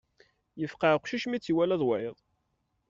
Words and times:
Yefqeɛ 0.59 0.93
uqcic 0.97 1.23
mi 1.27 1.37
tt-iwala 1.39 1.75
d 1.81 1.83
wayeḍ. 1.87 2.17